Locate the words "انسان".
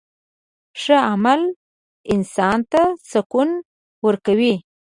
2.13-2.59